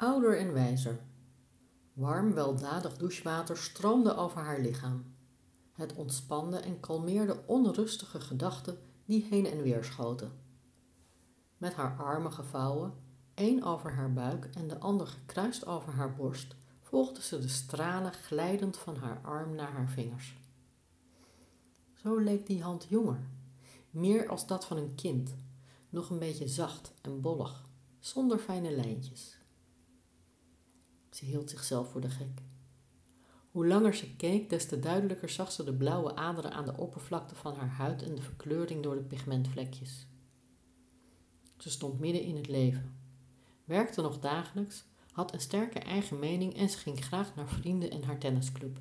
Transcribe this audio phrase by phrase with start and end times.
[0.00, 1.00] Ouder en wijzer.
[1.92, 5.14] Warm, weldadig douchewater stroomde over haar lichaam.
[5.72, 10.32] Het ontspande en kalmeerde onrustige gedachten die heen en weer schoten.
[11.56, 12.92] Met haar armen gevouwen,
[13.34, 18.12] één over haar buik en de ander gekruist over haar borst, volgde ze de stralen
[18.12, 20.36] glijdend van haar arm naar haar vingers.
[21.94, 23.28] Zo leek die hand jonger,
[23.90, 25.34] meer als dat van een kind,
[25.90, 29.39] nog een beetje zacht en bollig, zonder fijne lijntjes.
[31.20, 32.42] Ze hield zichzelf voor de gek.
[33.50, 37.34] Hoe langer ze keek, des te duidelijker zag ze de blauwe aderen aan de oppervlakte
[37.34, 40.06] van haar huid en de verkleuring door de pigmentvlekjes.
[41.58, 42.96] Ze stond midden in het leven,
[43.64, 48.02] werkte nog dagelijks, had een sterke eigen mening en ze ging graag naar vrienden en
[48.02, 48.80] haar tennisclub.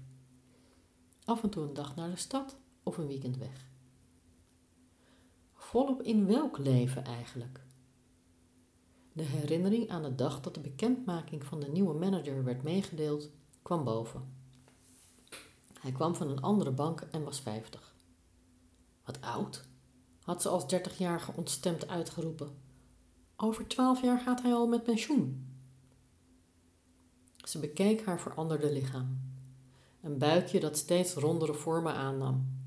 [1.23, 3.70] Af en toe een dag naar de stad of een weekend weg.
[5.53, 7.65] Volop in welk leven eigenlijk?
[9.13, 13.30] De herinnering aan de dag dat de bekendmaking van de nieuwe manager werd meegedeeld,
[13.62, 14.34] kwam boven.
[15.79, 17.96] Hij kwam van een andere bank en was vijftig.
[19.05, 19.68] Wat oud,
[20.21, 22.49] had ze als dertigjarige ontstemd uitgeroepen.
[23.35, 25.48] Over twaalf jaar gaat hij al met pensioen.
[27.43, 29.20] Ze bekeek haar veranderde lichaam.
[30.02, 32.57] Een buikje dat steeds rondere vormen aannam.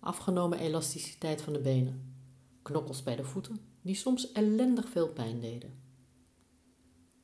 [0.00, 2.14] Afgenomen elasticiteit van de benen.
[2.62, 5.86] Knokkels bij de voeten, die soms ellendig veel pijn deden.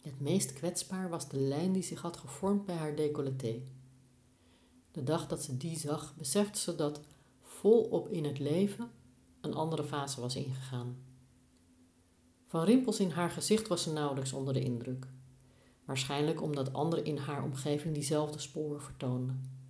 [0.00, 3.62] Het meest kwetsbaar was de lijn die zich had gevormd bij haar decolleté.
[4.90, 7.00] De dag dat ze die zag, besefte ze dat
[7.40, 8.90] volop in het leven
[9.40, 10.96] een andere fase was ingegaan.
[12.46, 15.06] Van rimpels in haar gezicht was ze nauwelijks onder de indruk.
[15.84, 19.62] Waarschijnlijk omdat anderen in haar omgeving diezelfde sporen vertoonden.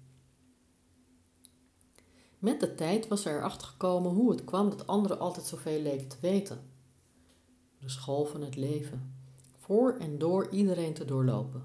[2.39, 6.09] Met de tijd was ze erachter gekomen hoe het kwam dat anderen altijd zoveel leken
[6.09, 6.74] te weten.
[7.85, 9.15] De school van het leven,
[9.57, 11.65] voor en door iedereen te doorlopen.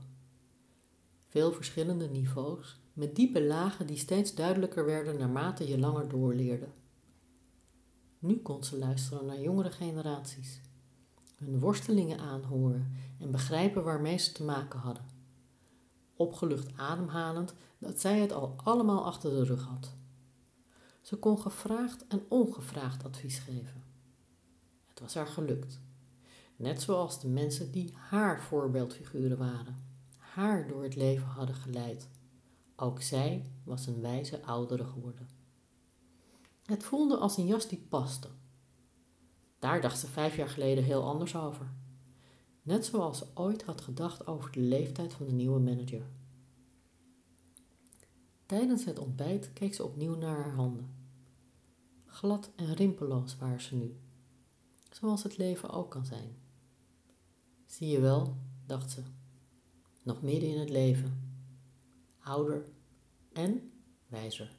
[1.27, 6.67] Veel verschillende niveaus, met diepe lagen die steeds duidelijker werden naarmate je langer doorleerde.
[8.19, 10.61] Nu kon ze luisteren naar jongere generaties,
[11.35, 15.05] hun worstelingen aanhoren en begrijpen waarmee ze te maken hadden.
[16.15, 19.93] Opgelucht ademhalend dat zij het al allemaal achter de rug had.
[21.01, 23.83] Ze kon gevraagd en ongevraagd advies geven.
[24.87, 25.87] Het was haar gelukt.
[26.59, 29.75] Net zoals de mensen die haar voorbeeldfiguren waren,
[30.17, 32.09] haar door het leven hadden geleid.
[32.75, 35.29] Ook zij was een wijze oudere geworden.
[36.65, 38.27] Het voelde als een jas die paste.
[39.59, 41.71] Daar dacht ze vijf jaar geleden heel anders over.
[42.61, 46.09] Net zoals ze ooit had gedacht over de leeftijd van de nieuwe manager.
[48.45, 50.95] Tijdens het ontbijt keek ze opnieuw naar haar handen.
[52.05, 53.99] Glad en rimpelloos waren ze nu,
[54.91, 56.47] zoals het leven ook kan zijn.
[57.79, 58.35] Zie je wel,
[58.65, 59.03] dacht ze,
[60.03, 61.33] nog midden in het leven,
[62.19, 62.65] ouder
[63.33, 63.71] en
[64.07, 64.58] wijzer.